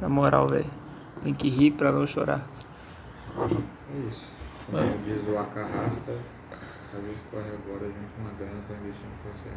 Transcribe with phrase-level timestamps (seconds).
[0.00, 0.70] Na moral, velho.
[1.22, 2.46] Tem que rir pra não chorar.
[3.36, 4.26] É isso.
[4.66, 4.98] Como Mano.
[5.04, 6.12] diz o Acarrasta,
[6.94, 9.48] às vezes corre agora junto com uma grana pra investir no você.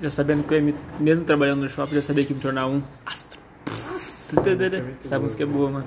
[0.00, 2.42] Já sabendo que eu ia me, mesmo trabalhando no shopping, já sabia que ia me
[2.42, 3.40] tornar um astro.
[4.32, 5.52] Muito Essa boa, música é né?
[5.52, 5.86] boa, mano.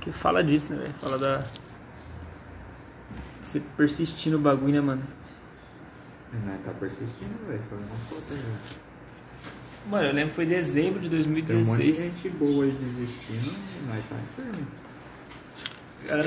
[0.00, 0.94] Que fala disso, né, velho?
[0.94, 1.44] Fala da.
[3.42, 5.02] Você persistir no bagulho, né, mano?
[6.44, 7.62] Nós tá persistindo, velho.
[7.70, 8.89] Fazendo as coisas, velho.
[9.88, 11.96] Mano, eu lembro que foi dezembro de Tem um monte de 2016.
[11.96, 14.66] gente boa aí desistindo e nós tá enfermo.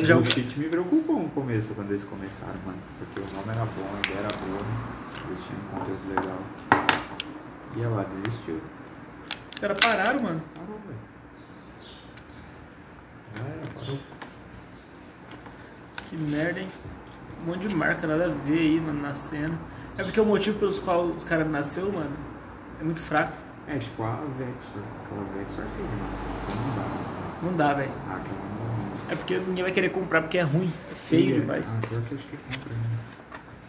[0.06, 0.18] Já.
[0.18, 2.78] O Cheat me preocupou no começo, quando eles começaram, mano.
[3.00, 4.62] Porque o nome era bom, a ideia era boa,
[5.28, 6.40] eles tinham um conteúdo legal.
[7.76, 8.62] E lá, desistiu.
[9.52, 10.42] Os caras pararam, mano.
[10.54, 11.00] Parou, velho.
[13.36, 14.00] Já era, parou.
[16.10, 16.70] Que merda, hein?
[17.42, 19.58] Um monte de marca, nada a ver aí, mano, na cena.
[19.98, 22.16] É porque o motivo pelos quais os caras nasceu, mano,
[22.80, 23.34] é muito fraco.
[23.68, 24.84] É, tipo a Vexor.
[25.06, 26.14] Aquela Vexor é feia, mano.
[26.66, 27.44] Não dá.
[27.44, 27.92] Não dá, velho.
[28.10, 29.14] Ah, aquela não dá.
[29.14, 30.72] É porque ninguém vai querer comprar porque é ruim.
[30.92, 31.66] É feio Sim, demais.
[31.68, 33.00] Ah, pior que acho que compra, né?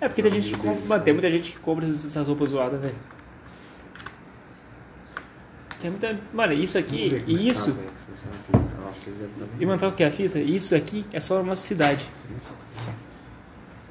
[0.00, 0.86] É porque tem gente que compra.
[0.86, 2.94] Mano, tem muita gente que compra essas roupas zoadas, velho.
[5.80, 6.19] Tem muita.
[6.32, 7.72] Mano, isso aqui é isso.
[7.72, 7.84] tá a
[8.58, 10.38] Vexor, devem estar E mano, sabe o que é a fita?
[10.38, 12.08] Isso aqui é só na nossa cidade.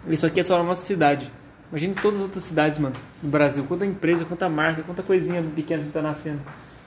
[0.07, 1.31] Isso aqui é só na nossa cidade.
[1.73, 3.63] Imagina todas as outras cidades, mano, do Brasil.
[3.67, 6.39] Quanta empresa, quanta marca, quanta coisinha pequena que tá nascendo.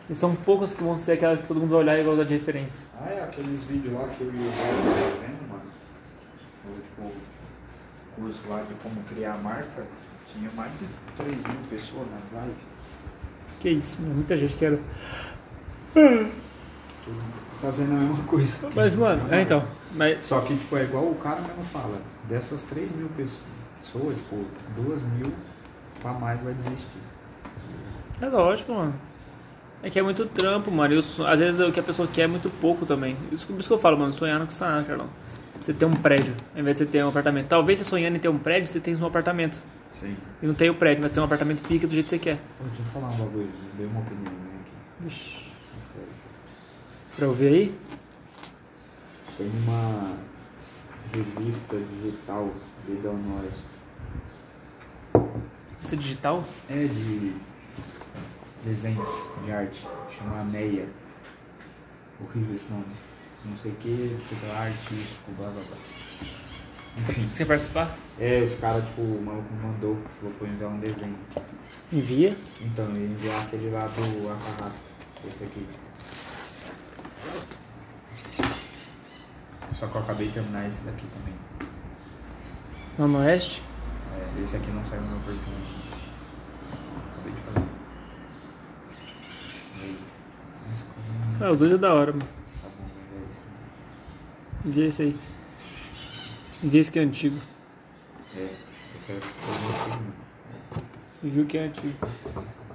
[0.09, 2.23] E são poucas que vão ser aquelas que todo mundo vai olhar e vai usar
[2.23, 2.87] de referência.
[2.97, 5.65] Ah, é aqueles vídeos lá que eu e o Zé tava vendo, mano.
[6.67, 7.13] O, tipo,
[8.15, 9.85] curso lá de como criar a marca.
[10.33, 12.63] Tinha mais de 3 mil pessoas nas lives.
[13.59, 14.15] Que isso, mano.
[14.15, 14.79] Muita gente quer.
[15.95, 17.21] Tudo
[17.61, 18.71] fazendo a mesma coisa.
[18.73, 19.67] Mas, mano, é então.
[19.91, 20.25] Mas.
[20.25, 22.01] Só que, tipo, é igual o cara mesmo fala.
[22.29, 23.56] Dessas 3 mil pessoas,
[23.93, 24.45] tipo,
[24.77, 25.33] 2 mil
[26.01, 27.01] pra mais vai desistir.
[28.21, 28.95] É lógico, mano.
[29.83, 30.95] É que é muito trampo, mano.
[30.95, 33.17] E so- às vezes o que a pessoa quer é muito pouco também.
[33.31, 35.09] Isso, por isso que eu falo, mano, sonhar não custa nada, Carlão.
[35.61, 37.49] Você ter um prédio, ao invés de você ter um apartamento.
[37.49, 39.63] Talvez você sonhando em ter um prédio, você tenha um apartamento.
[39.95, 40.17] Sim.
[40.43, 42.37] E não tem o prédio, mas tem um apartamento pica do jeito que você quer.
[42.59, 43.49] Pô, deixa eu falar um bagulho.
[43.77, 44.73] Dei uma opinião minha aqui.
[45.01, 45.37] Vixe.
[45.39, 46.09] É sério.
[47.17, 47.79] Pra eu ver aí?
[49.39, 50.13] Tem uma
[51.13, 52.51] revista digital
[52.87, 53.53] de Illinois.
[53.53, 53.65] Isso
[55.95, 56.45] é digital?
[56.69, 57.35] É de
[58.65, 59.07] desenho,
[59.45, 59.87] de arte.
[60.11, 60.89] Chama Neia.
[62.21, 62.87] Horrível esse nome.
[63.45, 65.77] Não sei o que, sei lá, artístico, blá blá blá.
[66.99, 67.29] Enfim.
[67.29, 67.97] Você quer participar?
[68.19, 71.19] É, os caras, tipo, o maluco me mandou, falou pra enviar um desenho.
[71.93, 72.37] Envia.
[72.61, 74.81] Então, eu ia enviar aquele lá do Acarrasta.
[75.29, 75.67] Esse aqui.
[79.75, 81.35] Só que eu acabei de terminar esse daqui também.
[82.99, 83.63] Lá no Oeste.
[84.37, 85.53] É, esse aqui não saiu no meu perfil.
[87.13, 87.67] Acabei de fazer.
[89.77, 89.99] E aí?
[91.39, 91.45] Como...
[91.45, 92.25] Ah, os dois é da hora, mano.
[92.63, 93.45] Tá bom, é isso.
[94.65, 95.17] Envia esse aí.
[96.63, 97.39] Envia esse que é antigo.
[98.35, 100.15] É, eu quero fazer mano.
[101.25, 101.95] Envia o que é antigo.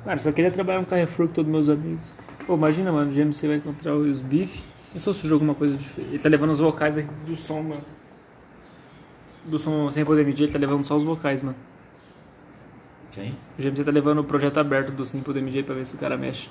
[0.04, 2.12] Cara, só queria trabalhar no Carrefour com todos meus amigos.
[2.48, 4.64] Pô, imagina, mano, o GMC vai encontrar os bife.
[4.94, 6.16] Eu só sujo alguma coisa diferente.
[6.16, 6.96] Ele tá levando os vocais
[7.26, 8.01] do som, mano.
[9.46, 11.56] Do som sem poder medir, ele tá levando só os vocais, mano.
[13.12, 13.38] Quem?
[13.58, 15.98] O GMC tá levando o projeto aberto do sem poder medir pra ver se o
[15.98, 16.50] cara mexe.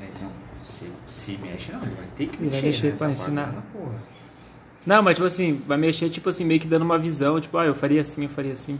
[0.00, 0.30] É, não.
[0.62, 2.66] Se, se mexe, não, ele vai ter que Ele vai mexer.
[2.66, 2.96] mexer né?
[2.96, 3.54] pra Tá ensinar.
[3.72, 4.02] Porra.
[4.86, 7.66] Não, mas tipo assim, vai mexer tipo assim, meio que dando uma visão, tipo, ah,
[7.66, 8.78] eu faria assim, eu faria assim.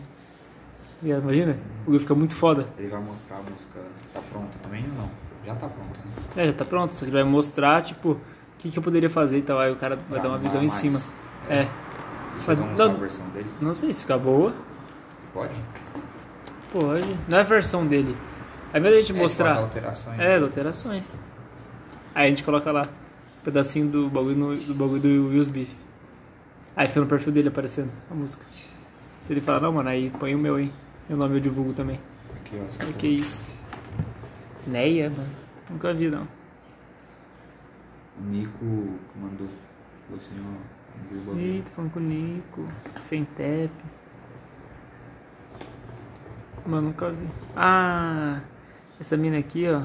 [1.03, 1.59] Imagina?
[1.87, 2.67] O Will fica muito foda.
[2.79, 3.81] Ele vai mostrar a música.
[4.15, 5.11] Tá pronta também ou não?
[5.45, 6.13] Já tá pronta, né?
[6.43, 8.21] É, já tá pronto, só que ele vai mostrar, tipo, o
[8.59, 9.59] que, que eu poderia fazer e tal.
[9.59, 10.73] Aí o cara vai Pra dar uma visão em mais.
[10.73, 11.01] cima.
[11.51, 11.63] É.
[11.63, 11.67] E
[12.39, 13.47] vocês vão lançar não- a versão dele?
[13.61, 14.55] Não sei se ficar boa.
[15.33, 15.55] Pode?
[16.73, 17.17] Pode.
[17.29, 18.17] Não é a versão dele.
[18.73, 19.57] De a gente É, tipo, as mostrar.
[19.57, 20.21] alterações.
[20.21, 21.19] É, alterações.
[22.15, 22.83] Aí a gente coloca lá.
[22.83, 25.73] Um pedacinho do bagulho, no- do bagulho do Will's Beef.
[26.77, 28.45] Aí fica no perfil dele aparecendo a música.
[29.23, 30.71] Se ele falar, não, mano, aí põe o meu aí.
[31.09, 32.01] Meu nome eu divulgo também.
[32.35, 32.79] Aqui, ó.
[32.79, 32.93] porra.
[32.95, 33.49] que é isso?
[34.67, 35.29] Neia, mano.
[35.71, 36.27] Nunca vi, não.
[38.19, 38.65] O Nico
[39.21, 39.49] mandou.
[40.07, 40.86] Falou assim, ó.
[41.37, 42.69] Ih, tô falando com o Nico.
[43.09, 43.71] Fentep.
[46.67, 47.29] Mano, nunca vi.
[47.55, 48.41] Ah,
[49.01, 49.83] essa mina aqui, ó.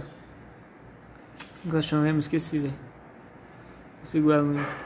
[1.70, 2.20] Ela chama mesmo?
[2.20, 2.74] Esqueci, velho.
[4.04, 4.84] Sigo ela no Insta.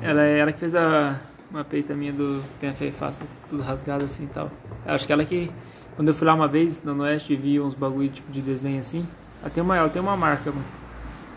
[0.00, 1.20] Ela é ela que fez a,
[1.50, 4.50] uma peita minha do Tem a Fé e Faça, tudo rasgado assim e tal.
[4.86, 5.50] Eu acho que ela que.
[5.94, 8.80] Quando eu fui lá uma vez no Oeste e vi uns bagulho tipo de desenho
[8.80, 9.06] assim.
[9.42, 10.64] Ela tem uma, ela tem uma marca, mano.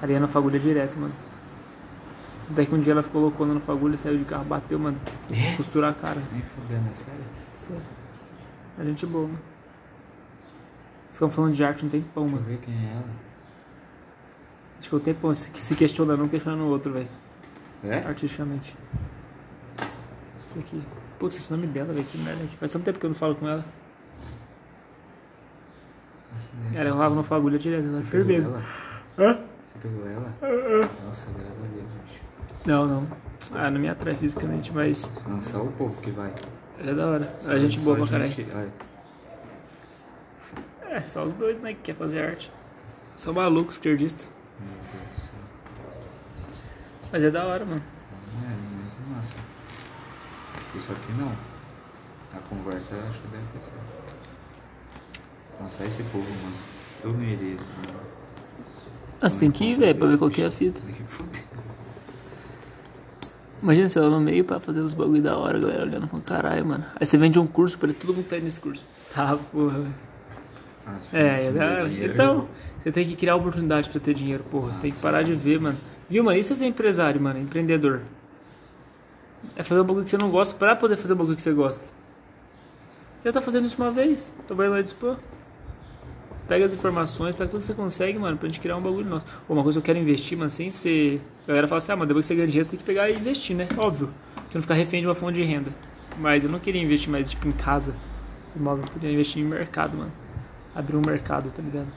[0.01, 1.13] Ariana Fagulha direto, mano.
[2.49, 4.97] Daí que um dia ela ficou loucona no Fagulha, saiu de carro, bateu, mano.
[5.57, 6.21] Costurar a cara.
[6.31, 7.23] Nem fudendo, é sério?
[7.53, 7.83] Sério.
[8.79, 9.39] É gente boa, mano.
[11.13, 12.49] Ficamos falando de arte um tempão, Deixa eu mano.
[12.51, 13.05] ver quem é ela.
[14.79, 17.09] Acho que o tempo se se questionando um, questionando o outro, velho.
[17.83, 17.97] É?
[17.99, 18.75] Artisticamente.
[20.45, 20.81] Isso aqui.
[21.19, 22.45] Putz, esse nome dela, velho, que merda.
[22.59, 23.65] Faz tanto tempo que eu não falo com ela.
[26.73, 28.03] Ela enrolava no fagulha direto, né?
[28.03, 28.61] Firmeza.
[29.17, 29.39] Hã?
[29.81, 30.33] Você pegou ela?
[31.05, 32.21] Nossa, graças a Deus, gente.
[32.65, 33.07] Não, não.
[33.53, 36.33] Ah, não me atrai fisicamente, mas Não, só o povo que vai.
[36.79, 37.25] é da hora.
[37.41, 38.33] Só- A gente boa pra caralho.
[40.89, 42.51] É, só os doidos, né, que quer fazer arte.
[43.15, 44.25] Só maluco, esquerdista.
[44.59, 45.33] Meu Deus do céu.
[47.11, 47.83] Mas é da hora, mano.
[48.43, 49.35] É, muito massa.
[50.75, 51.31] Isso aqui não.
[52.33, 53.71] A conversa eu acho que deve ser.
[55.61, 56.55] Nossa, esse povo, mano.
[57.03, 57.55] Eu iria.
[57.55, 58.16] mano.
[59.21, 60.81] Ah, você tem que ir, velho, pra ver qual que é a fita.
[63.61, 66.65] Imagina você lá no meio pra fazer os bagulho da hora, galera olhando pra caralho,
[66.65, 66.85] mano.
[66.99, 68.87] Aí você vende um curso pra ele, todo mundo tá nesse curso.
[69.13, 69.95] Tá, porra, velho.
[70.85, 72.47] Ah, É, é Então,
[72.81, 74.73] você tem que criar oportunidade pra ter dinheiro, porra.
[74.73, 75.77] Você tem que parar de ver, mano.
[76.09, 76.37] Viu, mano?
[76.37, 77.39] Isso é ser empresário, mano.
[77.39, 78.01] Empreendedor.
[79.55, 81.51] É fazer um bagulho que você não gosta pra poder fazer o bagulho que você
[81.51, 81.83] gosta.
[83.25, 84.33] Já tá fazendo isso uma vez.
[84.45, 85.17] Trabalhando na Dispo.
[86.47, 89.25] Pega as informações, pega tudo que você consegue, mano, pra gente criar um bagulho nosso.
[89.49, 91.21] Ou uma coisa que eu quero investir, mano, sem ser.
[91.43, 93.09] A galera fala assim, ah, mano, depois que você ganha dinheiro, você tem que pegar
[93.09, 93.67] e investir, né?
[93.77, 94.09] Óbvio.
[94.49, 95.71] Você não ficar refém de uma fonte de renda.
[96.17, 97.93] Mas eu não queria investir mais, tipo, em casa.
[98.55, 100.11] Imóvel, eu queria investir em mercado, mano.
[100.73, 101.87] Abrir um mercado, tá ligado?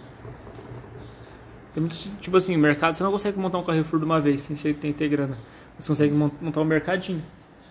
[1.72, 4.56] Tem muito, tipo assim, mercado, você não consegue montar um Carrefour de uma vez, sem
[4.56, 5.38] você ter, grana.
[5.78, 7.22] Você consegue mon- montar um mercadinho.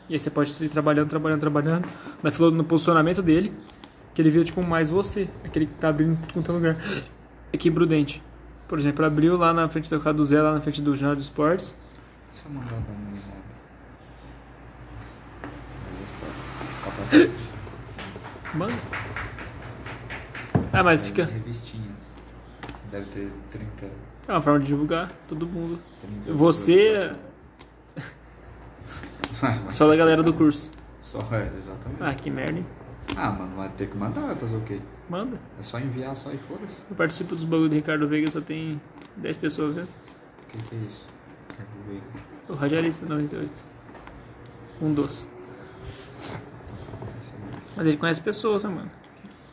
[0.08, 1.88] E aí você pode ir trabalhando, trabalhando, trabalhando.
[2.24, 3.52] Na fila, no posicionamento dele,
[4.19, 5.30] que ele vira, tipo, mais você.
[5.45, 6.75] Aquele que tá abrindo tudo quanto é lugar.
[7.54, 8.21] Aqui, Prudente.
[8.68, 11.21] Por exemplo, abriu lá na frente do do Zé, lá na frente do Jornal de
[11.21, 11.74] Esportes.
[12.33, 13.39] Deixa eu mandar dar uma olhada.
[16.83, 17.31] Capacete.
[18.56, 18.74] Mano.
[20.74, 21.21] Ah, mas aí fica.
[21.21, 21.92] é Revistinha.
[22.92, 23.86] Deve ter 30.
[24.27, 25.80] É uma forma de divulgar todo mundo.
[26.01, 27.12] 30 Você-
[29.69, 30.69] Só da galera do curso.
[31.01, 32.01] Só, é, exatamente.
[32.01, 32.66] Ah, que merda, hein?
[33.18, 34.80] Ah, mano, vai ter que mandar, vai fazer o quê?
[35.10, 35.40] Manda.
[35.60, 36.82] É só enviar só e foda-se.
[36.90, 38.80] Eu participo dos bagulho do Ricardo Veiga, só tem
[39.18, 39.88] 10 pessoas vendo.
[39.88, 41.06] O que, que é isso?
[41.50, 42.02] Quero ver.
[42.48, 43.62] O radialista 98.
[44.82, 45.28] Um dos.
[47.76, 48.92] Mas ele conhece pessoas, né, mano?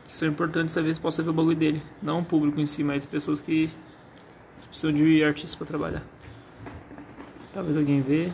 [0.06, 1.82] Que são importantes saber se possa ver o bagulho dele.
[2.02, 3.70] Não o público em si, mas pessoas que
[4.60, 6.02] que precisam de artistas pra trabalhar.
[7.54, 8.32] Talvez alguém vê.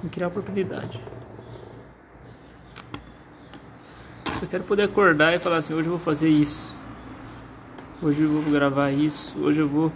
[0.00, 1.00] Que criar oportunidade.
[4.42, 6.74] Eu quero poder acordar e falar assim, hoje eu vou fazer isso.
[8.02, 9.38] Hoje eu vou gravar isso.
[9.38, 9.92] Hoje eu vou.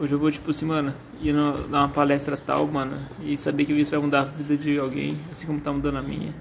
[0.00, 1.32] Hoje eu vou, tipo assim, mano, ir
[1.70, 2.98] dar uma palestra tal, mano.
[3.22, 6.02] E saber que isso vai mudar a vida de alguém, assim como tá mudando a
[6.02, 6.34] minha.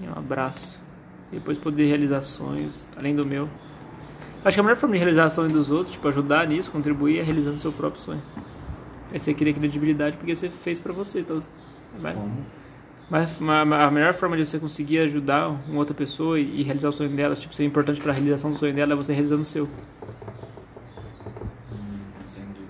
[0.00, 0.76] E um abraço.
[1.30, 3.48] E depois poder realizar sonhos, além do meu.
[4.44, 7.22] Acho que a melhor forma de realizar sonhos dos outros, tipo, ajudar nisso, contribuir, é
[7.22, 8.22] realizando seu próprio sonho.
[9.12, 11.20] Aí você cria credibilidade porque você fez pra você.
[11.20, 11.38] Então,
[12.00, 12.44] vai, Como?
[13.10, 16.88] Mas ma- ma- a melhor forma de você conseguir ajudar uma outra pessoa e, realizar
[16.88, 19.42] o sonho dela, tipo, ser importante para a realização do sonho dela é você realizando
[19.42, 19.68] o seu.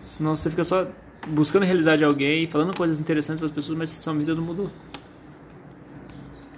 [0.05, 0.87] Senão você fica só
[1.27, 4.71] buscando realizar de alguém, falando coisas interessantes para as pessoas, mas sua vida não mudou.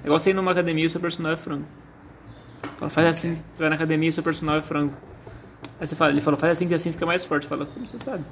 [0.02, 1.64] É igual você ir numa academia e o seu personal é frango.
[2.78, 4.92] Fala, faz assim, você vai na academia e o seu personal é frango.
[5.80, 7.46] Aí você fala, ele fala, faz assim que assim fica mais forte.
[7.46, 8.24] Fala, como você sabe?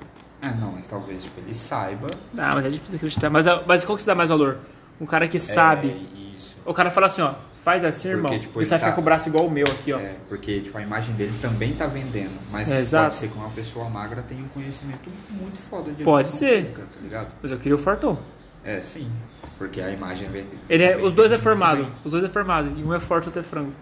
[0.43, 2.07] Ah, não, mas talvez tipo, ele saiba.
[2.37, 3.31] Ah, mas é difícil acreditar.
[3.31, 4.59] Mas, mas qual que você dá mais valor?
[5.01, 5.89] Um cara que sabe.
[5.89, 6.57] É, isso.
[6.65, 8.39] O cara fala assim, ó, faz assim, Porque, irmão.
[8.41, 9.99] tipo, e ficar tá- com o braço igual o meu aqui, ó.
[9.99, 12.33] É, porque tipo, a imagem dele também tá vendendo.
[12.51, 13.15] Mas É, pode exato.
[13.15, 16.59] ser que uma pessoa magra tenha um conhecimento muito foda de Pode ser.
[16.59, 17.29] física, tá ligado?
[17.43, 18.19] Mas eu queria o Fortão.
[18.65, 19.11] É, sim.
[19.59, 20.49] Porque a imagem vende.
[20.69, 21.87] Ele é, os dois é formado.
[22.03, 22.73] Os dois é formado.
[22.79, 23.73] E um é forte, outro é frango.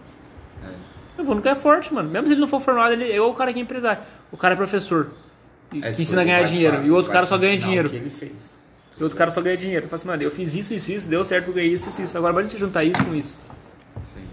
[0.65, 0.71] É.
[1.19, 2.11] Eu vou no que é forte, mano.
[2.11, 4.03] Mesmo se ele não for formado, ele é o cara que é empresário.
[4.33, 5.11] O cara é professor.
[5.71, 6.75] É, que tipo, ensina a ganhar dinheiro.
[6.77, 7.87] falar- E o outro cara só ganha dinheiro.
[7.89, 8.59] O que ele fez.
[8.97, 9.87] E o outro cara só ganha dinheiro.
[9.87, 12.17] Fala assim, mano, eu fiz isso, isso, isso, deu certo, eu ganhei isso, isso, isso.
[12.19, 13.39] Agora pode juntar isso com isso.
[14.05, 14.25] Sim.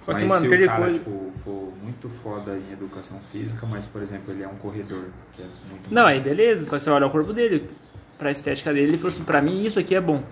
[0.00, 0.98] Só mas que, mano, se o cara coisa.
[0.98, 5.42] tipo, for muito foda em educação física, mas, por exemplo, ele é um corredor, que
[5.42, 7.70] é muito Não, aí beleza, só que você vai olhar o corpo dele,
[8.18, 10.22] pra estética dele, ele falou assim, pra mim isso aqui é bom.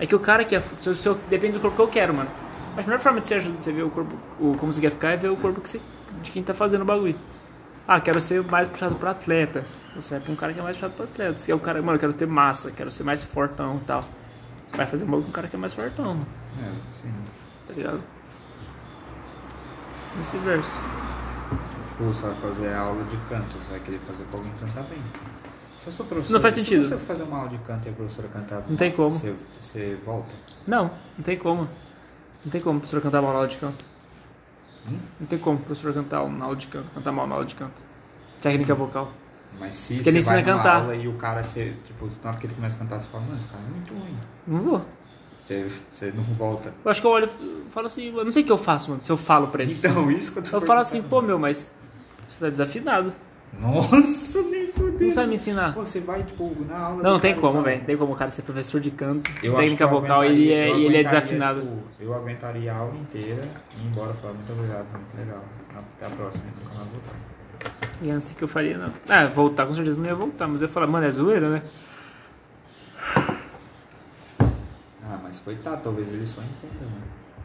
[0.00, 0.62] É que o cara que é.
[0.80, 2.30] Se eu, se eu- depende do corpo que eu quero, mano.
[2.74, 4.90] Mas a melhor forma de você ajudar, você ver o corpo, o, como você quer
[4.90, 5.80] ficar, é ver o corpo que você,
[6.22, 7.16] de quem tá fazendo o bagulho.
[7.86, 9.64] Ah, quero ser mais puxado pra atleta.
[9.96, 11.34] Você vai pra um cara que é mais puxado pra atleta.
[11.38, 14.04] Se é o cara, mano, eu quero ter massa, quero ser mais fortão e tal.
[14.72, 16.20] Vai fazer um com um cara que é mais fortão,
[16.62, 17.12] É, sim.
[17.66, 18.02] tá ligado?
[20.18, 20.80] Vice-versa.
[21.90, 24.98] Tipo, você vai fazer aula de canto, você vai querer fazer pra alguém cantar bem.
[25.78, 26.84] Se a sua professora, Não faz se sentido.
[26.88, 29.10] você fazer uma aula de canto e a professora cantar Não tem como.
[29.10, 30.28] Você, você volta?
[30.66, 30.84] Não,
[31.16, 31.68] não tem como.
[32.44, 33.84] Não tem como a professora cantar uma aula de canto.
[34.88, 34.98] Hum?
[35.20, 37.54] Não tem como o professor cantar na aula de canto, cantar mal na aula de
[37.54, 37.80] canto.
[38.42, 39.10] Técnica vocal.
[39.58, 40.82] Mas se Porque você vai numa cantar.
[40.82, 43.24] aula e o cara, você, tipo, na hora que ele começa a cantar, você fala,
[43.24, 44.16] mano, esse cara é muito ruim.
[44.46, 44.82] Não vou.
[45.40, 46.72] Você, você não volta.
[46.84, 48.90] Eu acho que eu olho e falo assim, eu não sei o que eu faço,
[48.90, 49.72] mano, se eu falo pra ele.
[49.74, 51.70] Então, isso que eu tô Eu falo assim, pô, meu, mas
[52.28, 53.12] você tá desafinado.
[53.58, 55.14] Nossa, nem Não fudeu.
[55.14, 55.72] vai me ensinar.
[55.74, 57.02] Pô, Você vai, tipo, na aula.
[57.02, 57.82] Não, não tem como, velho.
[57.82, 60.84] Tem como o cara ser professor de canto, acho técnica vocal e ele é, e
[60.84, 61.62] ele é desafinado.
[61.62, 63.42] tipo, eu aguentaria a aula inteira
[63.76, 65.42] e ir embora falar muito obrigado, muito legal.
[65.74, 67.37] Até a próxima, nunca mais voltar.
[68.00, 68.92] E eu não sei o que eu faria, não.
[69.08, 71.62] Ah, voltar, com certeza não ia voltar, mas eu ia falar, mano, é zoeira, né?
[75.02, 77.02] Ah, mas coitado, talvez ele só entenda, mano.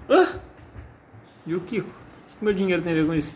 [0.09, 0.39] Ah!
[1.45, 1.89] E o Kiko?
[1.89, 3.35] O que meu dinheiro tem a ver com isso?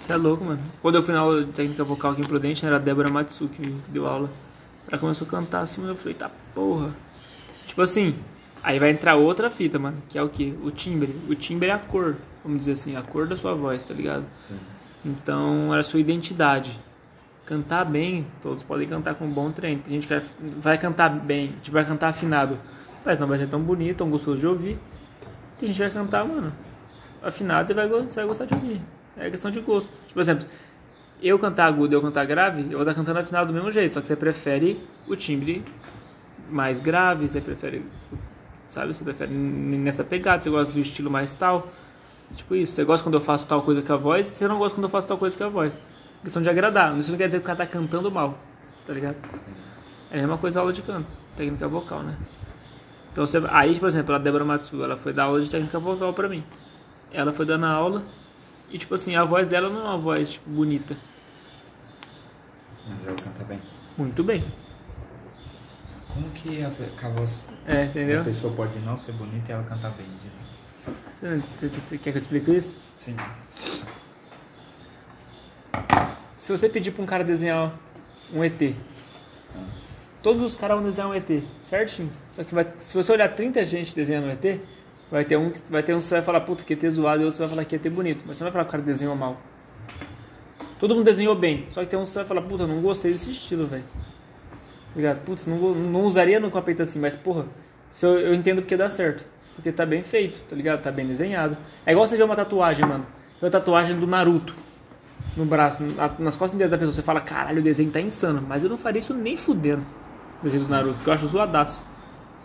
[0.00, 0.62] Você é louco, mano.
[0.80, 3.60] Quando eu fui na aula de técnica vocal aqui em Prudente, era a Débora Matsuki
[3.60, 4.30] que deu aula.
[4.90, 6.94] Ela começou a cantar assim, mas eu falei, tá porra.
[7.66, 8.18] Tipo assim,
[8.62, 10.56] aí vai entrar outra fita, mano, que é o que?
[10.62, 11.14] O timbre.
[11.28, 14.24] O timbre é a cor, vamos dizer assim, a cor da sua voz, tá ligado?
[14.46, 14.56] Sim.
[15.04, 16.78] Então, era a sua identidade.
[17.46, 19.80] Cantar bem, todos podem cantar com um bom treino.
[19.82, 20.24] Tem gente que vai-
[20.58, 22.58] vai cantar bem, tipo, vai cantar afinado,
[23.04, 24.78] mas não vai ser tão bonito, tão gostoso de ouvir.
[25.58, 26.52] Tem gente que vai cantar, mano,
[27.22, 28.80] afinado e vai, vai gostar de ouvir.
[29.16, 29.88] É questão de gosto.
[30.02, 30.46] Tipo, por exemplo,
[31.22, 33.94] eu cantar agudo e eu cantar grave, eu vou estar cantando afinado do mesmo jeito,
[33.94, 35.64] só que você prefere o timbre
[36.50, 37.84] mais grave, você prefere,
[38.68, 41.68] sabe, você prefere nessa pegada, você gosta do estilo mais tal.
[42.34, 44.74] Tipo isso, você gosta quando eu faço tal coisa com a voz, você não gosta
[44.76, 45.78] quando eu faço tal coisa com a voz.
[46.22, 48.38] Questão de agradar, isso não quer dizer que o cara tá cantando mal,
[48.86, 49.16] tá ligado?
[50.10, 52.16] É a mesma coisa a aula de canto, técnica vocal, né?
[53.12, 56.12] Então você, aí, por exemplo, a Débora Matsu, ela foi dar aula de técnica vocal
[56.12, 56.44] pra mim.
[57.12, 58.04] Ela foi dando a aula
[58.70, 60.96] e, tipo assim, a voz dela não é uma voz, tipo, bonita.
[62.88, 63.60] Mas ela canta bem.
[63.96, 64.44] Muito bem.
[66.12, 68.24] Como que a, que a voz É, entendeu?
[68.24, 70.06] pessoa pode não ser bonita e ela cantar bem?
[71.14, 72.78] Você, você- quer que eu explique isso?
[72.96, 73.14] Sim.
[76.38, 77.78] Se você pedir pra um cara desenhar
[78.32, 78.74] um ET,
[80.22, 82.10] todos os caras vão desenhar um ET, certinho.
[82.32, 84.60] Só que vai, se você olhar 30 gente desenhando um ET,
[85.10, 87.20] vai ter um que vai ter um que você vai falar, puta, que ET zoado,
[87.20, 88.22] e outro você vai falar que ET bonito.
[88.26, 89.36] Mas você não vai falar que o cara desenhou mal.
[90.78, 93.12] Todo mundo desenhou bem, só que tem um que você vai falar, puta, não gostei
[93.12, 93.84] desse estilo, velho.
[94.96, 95.20] Ligado?
[95.24, 97.44] Putz, não, não usaria no capeta assim, mas porra,
[97.90, 99.24] se eu, eu entendo porque dá certo.
[99.54, 100.82] Porque tá bem feito, tá ligado?
[100.82, 101.56] Tá bem desenhado.
[101.84, 103.04] É igual você ver uma tatuagem, mano.
[103.42, 104.54] Uma tatuagem do Naruto
[105.36, 106.92] no braço, na- nas costas da pessoa.
[106.92, 108.40] Você fala, caralho, o desenho tá insano.
[108.48, 109.84] Mas eu não faria isso nem fudendo.
[110.40, 111.82] O desenho do Naruto, que eu acho zoadaço.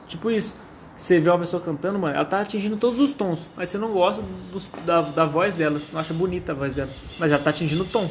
[0.08, 0.56] Tipo isso.
[0.98, 3.40] Você vê uma pessoa cantando, mano, ela tá atingindo todos os tons.
[3.56, 5.78] Mas você não gosta dos- da, da voz dela.
[5.78, 6.90] Você não acha bonita a voz dela.
[7.20, 8.10] Mas ela tá atingindo o tom.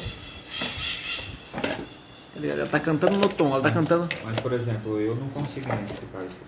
[2.49, 2.55] Tá?
[2.55, 4.09] Ela tá cantando no tom, ela tá cantando.
[4.25, 6.41] Mas, por exemplo, eu não consigo identificar isso.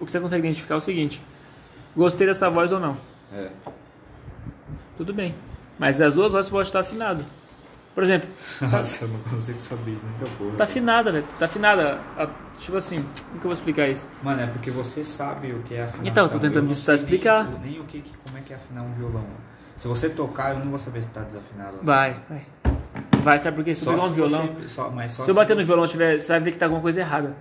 [0.00, 1.22] O que você consegue identificar é o seguinte:
[1.96, 2.96] gostei dessa voz ou não.
[3.32, 3.48] É.
[4.96, 5.34] Tudo bem.
[5.78, 7.24] Mas as duas vozes podem estar afinado.
[7.94, 8.28] Por exemplo,
[8.72, 10.56] Nossa, eu não consigo saber isso nunca porra.
[10.56, 11.26] tá afinada, velho.
[11.38, 12.00] Tá afinada.
[12.16, 12.28] A-
[12.58, 14.06] Tipo assim, como que eu vou explicar isso?
[14.22, 16.06] Mano, é porque você sabe o que é afinação.
[16.06, 17.44] Então, eu tô tentando tentar sei explicar.
[17.48, 19.24] Nem, nem o que, como é que é afinar um violão.
[19.74, 21.78] Se você tocar, eu não vou saber se tá desafinado.
[21.82, 22.46] Vai, vai.
[23.22, 23.74] Vai, sabe por quê?
[23.74, 24.46] Se Só pegar um violão.
[24.46, 26.66] você- só- mas só Se eu bater no violão, tiver, você vai ver que tá
[26.66, 27.36] alguma coisa errada.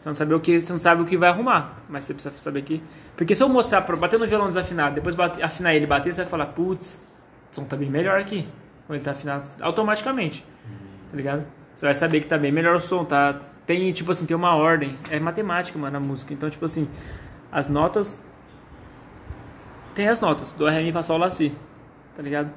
[0.00, 2.36] Você não, sabe o que, você não sabe o que vai arrumar, mas você precisa
[2.36, 2.82] saber que.
[3.16, 6.12] Porque se eu mostrar, pra bater no violão desafinado, depois bate- afinar ele e bater,
[6.12, 7.06] você vai falar, putz,
[7.50, 8.48] o som tá bem melhor aqui.
[8.86, 10.44] Quando ele tá afinado, automaticamente.
[11.10, 11.44] Tá ligado?
[11.74, 13.36] Você vai saber que tá bem melhor o som, tá?
[13.64, 14.98] Tem, tipo assim, tem uma ordem.
[15.08, 16.34] É matemática, mano, a música.
[16.34, 16.88] Então, tipo assim,
[17.52, 18.20] as notas.
[19.94, 21.52] Tem as notas, do Ré, Mi, Fá, Sol, Lá, Si.
[22.16, 22.50] Tá ligado?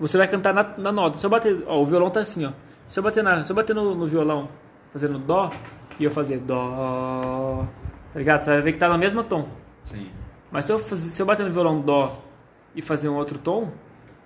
[0.00, 1.18] Você vai cantar na, na nota.
[1.18, 1.62] Se eu bater.
[1.66, 2.52] Ó, o violão tá assim, ó.
[2.88, 4.48] Se eu bater, na, se eu bater no, no violão
[4.92, 5.52] fazendo Dó,
[5.98, 7.66] e eu fazer Dó.
[8.12, 8.40] Tá ligado?
[8.40, 9.46] Você vai ver que tá no mesmo tom.
[9.84, 10.08] Sim.
[10.50, 12.18] Mas se eu, fazer, se eu bater no violão Dó
[12.74, 13.70] e fazer um outro tom,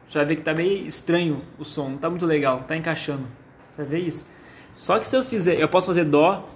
[0.07, 3.27] você vai ver que tá meio estranho o som, não tá muito legal, tá encaixando.
[3.73, 4.29] Você vai ver isso.
[4.77, 6.49] Só que se eu fizer, eu posso fazer Dó.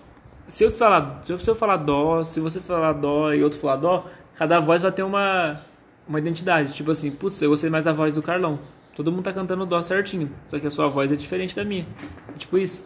[0.47, 3.59] Se eu falar, se eu, se eu falar Dó, se você falar Dó e outro
[3.59, 4.07] falar Dó,
[4.37, 5.61] cada voz vai ter uma,
[6.07, 6.73] uma identidade.
[6.73, 8.61] Tipo assim, putz, eu gostei mais da voz do Carlão.
[8.99, 11.87] Todo mundo tá cantando Dó certinho, só que a sua voz é diferente da minha.
[12.35, 12.85] É tipo isso.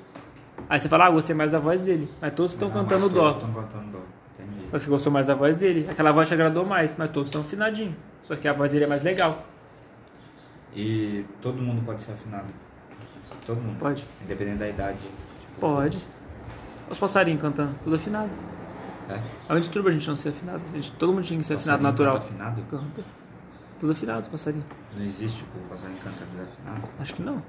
[0.68, 2.06] Aí você fala, ah, gostei mais da voz dele.
[2.20, 3.32] Mas todos estão cantando Dó.
[3.32, 3.98] todos Estão cantando dó.
[4.38, 4.68] Entendi.
[4.68, 5.88] Só que você gostou mais da voz dele.
[5.90, 7.94] Aquela voz te agradou mais, mas todos estão afinadinhos.
[8.24, 9.42] Só que a voz dele é mais legal.
[10.76, 12.48] E todo mundo pode ser afinado.
[13.46, 13.78] Todo mundo.
[13.78, 14.06] Pode?
[14.22, 14.98] Independente da idade.
[14.98, 15.96] tipo, Pode.
[16.90, 18.28] Os passarinhos cantando, tudo afinado.
[19.08, 19.18] É?
[19.48, 20.60] É um distúrbio a gente não ser afinado.
[20.74, 22.20] A gente, todo mundo tinha que ser afinado natural.
[22.20, 22.62] canta afinado?
[22.70, 23.02] Canta.
[23.82, 24.64] Tudo afinado, passarinho.
[24.96, 26.88] Não existe, tipo, o passarinho canta desafinado.
[27.00, 27.42] Acho que não.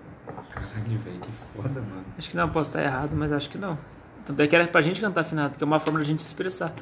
[0.50, 2.04] Caralho, velho, que foda, mano.
[2.18, 3.78] Acho que não, posso estar errado, mas acho que não.
[4.26, 6.28] Tanto é que era pra gente cantar afinado, que é uma forma da gente se
[6.30, 6.74] expressar.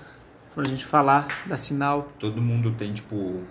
[0.56, 2.08] Forma da gente falar, dar sinal.
[2.18, 3.44] Todo mundo tem, tipo, O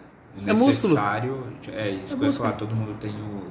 [0.47, 1.53] É necessário.
[1.69, 3.51] É isso É que eu ia falar, todo mundo tem o,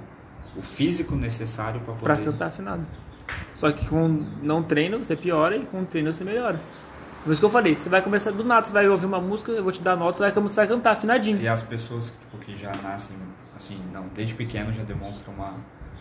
[0.58, 2.32] o físico necessário pra Pra poder.
[2.32, 2.84] cantar afinado.
[3.56, 4.08] Só que com
[4.41, 6.60] não treino você piora e com treino você melhora.
[7.23, 9.51] Por isso que eu falei, você vai começar do nada, você vai ouvir uma música,
[9.51, 11.39] eu vou te dar nota, você vai, você vai cantar afinadinho.
[11.41, 13.15] E as pessoas tipo, que já nascem,
[13.55, 15.53] assim, não, desde pequeno já demonstram uma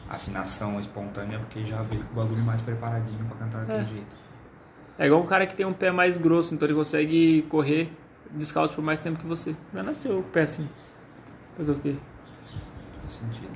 [0.08, 3.84] afinação espontânea porque já veio com o bagulho mais preparadinho pra cantar daquele É.
[3.88, 4.16] jeito.
[4.98, 7.92] É igual um cara que tem um pé mais grosso, então ele consegue correr
[8.30, 9.54] descalço por mais tempo que você.
[9.74, 10.68] Já nasceu o pé assim.
[11.56, 11.94] Fazer o quê?
[13.02, 13.52] Faz sentido.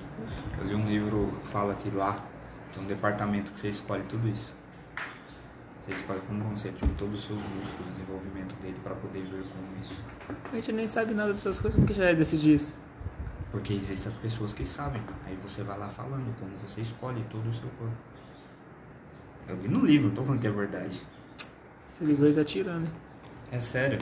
[0.59, 2.17] Eu li um livro que fala que lá
[2.73, 4.55] tem um departamento que você escolhe tudo isso.
[5.85, 9.43] Você escolhe como ser tipo, todos os seus músculos, o desenvolvimento dele pra poder ver
[9.43, 10.01] como isso.
[10.53, 12.79] A gente nem sabe nada dessas coisas, como que já é decidir isso?
[13.51, 15.03] Porque existem as pessoas que sabem.
[15.27, 17.95] Aí você vai lá falando como você escolhe todo o seu corpo.
[19.49, 21.03] Eu li no livro, não tô falando que é verdade.
[21.93, 22.89] Esse livro aí tá tirando?
[23.51, 23.99] É sério.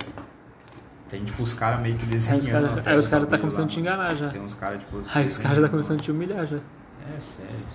[1.09, 2.51] Tem tipo os caras meio que Aí desenhando.
[2.51, 4.29] caras aí os os cara tá começando a te enganar já.
[4.29, 5.03] Tem uns caras tipo.
[5.13, 6.59] Aí os caras tá começando a te humilhar já.
[7.17, 7.67] É sério.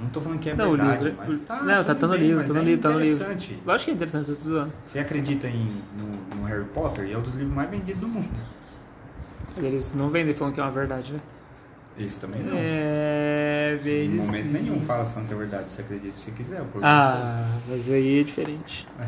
[0.00, 1.62] Não tô falando que é Não, verdade, livro- mas tá.
[1.62, 3.26] não, tá tá no bem, livro, tá no é livro, tá no livro.
[3.66, 4.72] Lógico que é interessante, eu tô zoando.
[4.84, 8.08] Você acredita em, no, no Harry Potter e é um dos livros mais vendidos do
[8.08, 8.28] mundo.
[9.56, 11.20] Eles não vendem falando que é uma verdade, né?
[11.98, 12.52] Esse também não.
[12.56, 14.52] É, Em vejo momento sim.
[14.52, 15.72] nenhum fala falando que é verdade.
[15.72, 16.62] Você acredita se quiser.
[16.80, 18.86] Ah, mas aí é diferente.
[19.00, 19.06] É.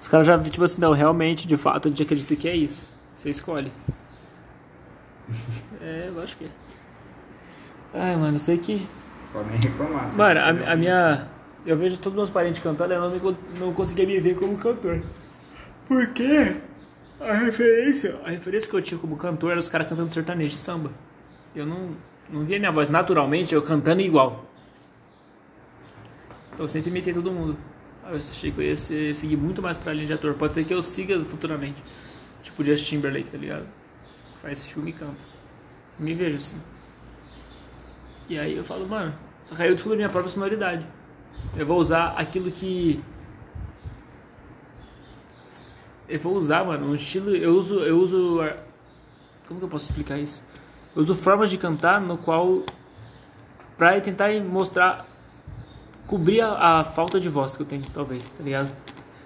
[0.00, 2.88] Os caras já, tipo assim, não, realmente, de fato, a gente acredita que é isso.
[3.16, 3.72] Você escolhe.
[5.82, 6.48] é, acho que é.
[7.92, 8.86] Ai, mano, eu sei que.
[9.26, 10.14] Você pode nem reclamar.
[10.14, 11.28] Mano, a, a minha.
[11.64, 15.02] Eu vejo todos meus parentes cantando, eu não, não conseguia me ver como cantor.
[15.88, 16.56] Por quê?
[17.20, 20.58] A referência, a referência que eu tinha como cantor era os caras cantando sertanejo e
[20.58, 20.92] samba.
[21.54, 21.96] Eu não,
[22.30, 24.44] não via minha voz naturalmente, eu cantando igual.
[26.52, 27.56] Então eu sempre imitei todo mundo.
[28.04, 30.34] Aí eu achei que eu ia seguir muito mais pra linha de ator.
[30.34, 31.82] Pode ser que eu siga futuramente.
[32.42, 33.66] Tipo Justin Timberlake, tá ligado?
[34.42, 35.18] Faz filme e canta.
[35.98, 36.56] Me vejo assim.
[38.28, 39.14] E aí eu falo, mano,
[39.44, 40.86] só que aí eu descobri minha própria sonoridade.
[41.56, 43.02] Eu vou usar aquilo que.
[46.08, 47.34] Eu vou usar, mano, um estilo.
[47.34, 47.80] Eu uso.
[47.80, 48.40] Eu uso.
[49.46, 50.42] Como que eu posso explicar isso?
[50.94, 52.62] Eu uso formas de cantar no qual.
[53.78, 55.06] Pra tentar mostrar.
[56.06, 58.72] Cobrir a, a falta de voz que eu tenho, talvez, tá ligado?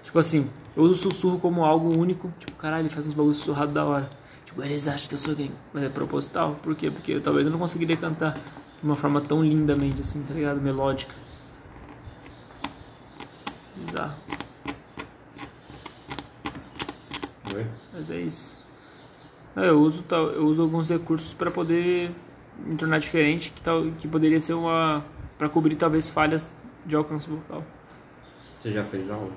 [0.03, 2.33] Tipo assim, eu uso o sussurro como algo único.
[2.39, 4.09] Tipo, caralho, ele faz uns bagulhos sussurrados da hora.
[4.47, 5.51] Tipo, eles acham que eu sou gay.
[5.73, 6.57] Mas é proposital.
[6.63, 6.91] Por quê?
[6.91, 8.37] Porque eu, talvez eu não conseguiria cantar
[8.81, 10.61] de uma forma tão lindamente assim, tá ligado?
[10.61, 11.15] Melódica.
[13.77, 14.15] Bizarro.
[17.55, 17.67] Oi?
[17.93, 18.65] Mas é isso.
[19.57, 22.13] Eu uso eu uso alguns recursos para poder
[22.59, 25.05] me tornar diferente, que tal, que poderia ser uma
[25.37, 26.51] para cobrir talvez falhas
[26.87, 27.65] de alcance vocal.
[28.59, 29.33] Você já fez aula?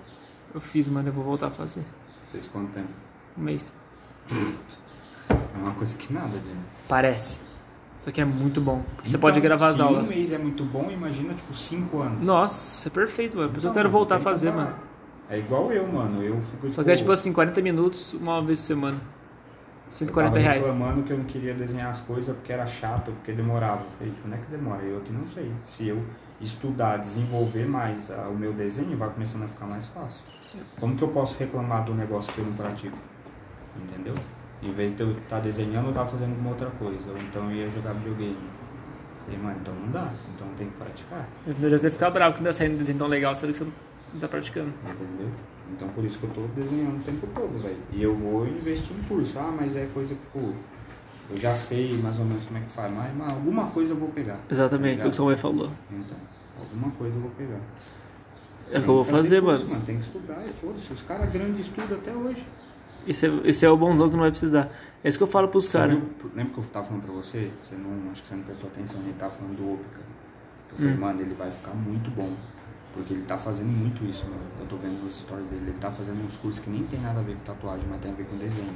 [0.53, 1.83] Eu fiz, mano, eu vou voltar a fazer.
[2.31, 2.89] Fez quanto tempo?
[3.37, 3.73] Um mês.
[5.29, 6.63] É uma coisa que nada, Dino.
[6.89, 7.39] Parece.
[7.99, 8.81] Isso aqui é muito bom.
[8.95, 10.03] Porque você Então, pode gravar as se aulas.
[10.03, 12.21] um mês é muito bom, imagina, tipo, cinco anos.
[12.21, 13.49] Nossa, é perfeito, mano.
[13.49, 14.73] Por isso eu Então, quero mano, voltar a fazer, mano.
[15.29, 16.21] É igual eu, mano.
[16.21, 18.97] Eu fico, Só que é tipo assim, 40 minutos, uma vez por semana.
[18.97, 20.65] eu 140 tava reais.
[20.65, 23.81] reclamando que eu não queria desenhar as coisas porque era chato, porque demorava.
[23.83, 25.51] Eu falei, tipo, não é que demora, eu aqui não sei.
[25.63, 26.03] Se eu
[26.41, 30.19] estudar, desenvolver mais ah, o meu desenho, vai começando a ficar mais fácil.
[30.79, 32.97] Como que eu posso reclamar do negócio que eu não pratico?
[33.81, 34.15] Entendeu?
[34.63, 37.11] Em vez de eu estar desenhando, eu tava fazendo alguma outra coisa.
[37.11, 38.37] Ou então eu ia jogar videogame.
[39.25, 40.09] Falei, mano, então não dá.
[40.35, 41.27] Então tem que praticar.
[41.61, 43.59] Eu já sei ficar bravo que não tá saindo um desenho tão legal, sabe que
[43.59, 43.65] você
[44.13, 44.71] não tá praticando.
[44.83, 45.29] Entendeu?
[45.75, 47.77] Então por isso que eu tô desenhando o tempo todo, velho.
[47.91, 49.37] E eu vou investir em curso.
[49.37, 50.53] Ah, mas é coisa que, tipo,
[51.31, 52.91] eu já sei mais ou menos como é que faz.
[52.91, 54.39] Mas, mas alguma coisa eu vou pegar.
[54.49, 55.43] Exatamente, tá foi o que sua ligado?
[55.43, 55.71] mãe falou.
[55.91, 56.17] Então,
[56.59, 57.59] alguma coisa eu vou pegar.
[58.71, 59.85] É o que eu vou Tem fazer, curso, mano.
[59.85, 60.93] Tem que estudar, e foda-se.
[60.93, 62.45] Os caras grandes estudam até hoje.
[63.05, 64.69] Isso é, isso é o bonzão que não vai precisar.
[65.03, 65.97] É isso que eu falo pros caras.
[66.35, 67.51] lembra que eu tava falando pra você?
[67.61, 69.99] Você não, acho que você não prestou atenção, a gente tava falando do Opica.
[70.71, 70.97] Eu falei, Hum.
[70.99, 72.31] mano, ele vai ficar muito bom.
[72.93, 74.41] Porque ele tá fazendo muito isso, mano.
[74.59, 75.63] Eu tô vendo os stories dele.
[75.69, 78.11] Ele tá fazendo uns cursos que nem tem nada a ver com tatuagem, mas tem
[78.11, 78.73] a ver com desenho.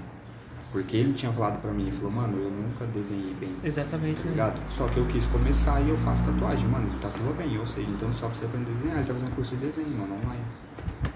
[0.72, 3.56] Porque ele tinha falado pra mim, ele falou, mano, eu nunca desenhei bem.
[3.64, 4.32] Exatamente, Tá né?
[4.32, 4.60] ligado?
[4.72, 6.88] Só que eu quis começar e eu faço tatuagem, mano.
[6.88, 7.86] Ele tatua bem, eu sei.
[7.86, 10.44] Então só pra você aprender a desenhar, ele tá fazendo curso de desenho, mano, online.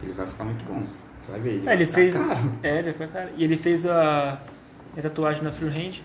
[0.03, 0.83] Ele vai ficar muito bom.
[1.23, 1.49] Você vai ver.
[1.55, 2.13] Ele, É, ele fez.
[2.15, 2.51] caro.
[2.63, 3.31] É, ele foi cara.
[3.37, 4.39] E ele fez a,
[4.97, 6.01] a tatuagem na freehand.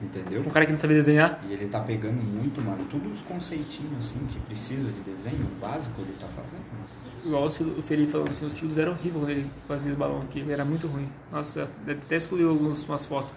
[0.00, 0.42] Entendeu?
[0.42, 1.40] Um cara que não sabia desenhar.
[1.48, 2.84] E ele tá pegando muito, mano.
[2.88, 6.98] Todos os conceitinhos assim que precisa de desenho básico ele tá fazendo, mano.
[7.24, 9.96] Igual o Sil- o Felipe falando assim, os cílios eram horríveis quando ele fazia o
[9.96, 11.08] balão aqui, era muito ruim.
[11.32, 13.32] Nossa, até excluiu algumas umas fotos.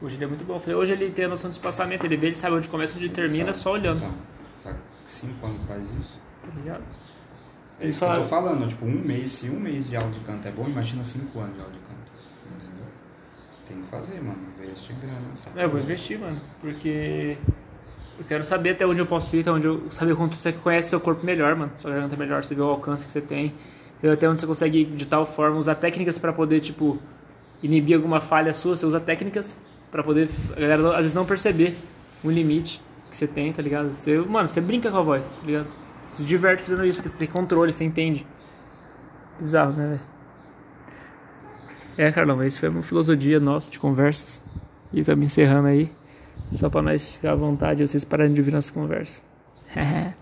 [0.00, 0.60] Hoje ele é muito bom.
[0.76, 3.06] Hoje ele tem a noção de espaçamento, ele vê, ele sabe onde começa e onde
[3.06, 3.56] Ele termina, sabe.
[3.58, 3.96] só olhando.
[3.98, 4.14] Então,
[4.62, 6.16] sabe, cinco anos faz isso.
[6.42, 6.84] Tá ligado?
[7.80, 10.20] É isso que eu tô falando, tipo, um mês, se um mês de aula de
[10.20, 12.12] canto é bom, imagina cinco anos de aula de canto.
[12.46, 12.86] Entendeu?
[13.68, 14.38] Tem que fazer, mano.
[14.62, 15.36] Investe grana.
[15.36, 15.60] Sabe?
[15.60, 16.40] É, eu vou investir, mano.
[16.60, 17.36] Porque
[18.18, 19.90] eu quero saber até onde eu posso ir, até onde eu.
[19.90, 21.72] Saber quanto você conhece seu corpo melhor, mano.
[21.76, 23.48] Sua garganta melhor, você vê o alcance que você tem.
[24.00, 26.98] Você vê até onde você consegue de tal forma, usar técnicas pra poder, tipo,
[27.62, 28.76] inibir alguma falha sua.
[28.76, 29.56] Você usa técnicas
[29.90, 30.28] pra poder.
[30.56, 31.76] A galera às vezes não perceber
[32.22, 33.92] o limite que você tem, tá ligado?
[33.92, 35.83] Você, mano, você brinca com a voz, tá ligado?
[36.14, 38.24] Se diverte fazendo isso, porque você tem controle, você entende.
[39.36, 40.00] Bizarro, né, velho?
[41.98, 44.40] É, Carlão, esse foi uma filosofia nossa de conversas.
[44.92, 45.92] E estamos encerrando aí.
[46.52, 49.22] Só pra nós ficar à vontade e vocês pararem de ouvir nossa conversa.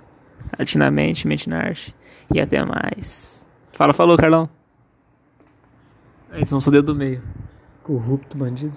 [0.59, 1.95] arte na mente, mente na arte.
[2.35, 3.47] E até mais.
[3.71, 4.49] Fala, falou, Carlão.
[6.31, 7.23] Aí, então, sou o dedo do meio.
[7.83, 8.73] Corrupto, bandido.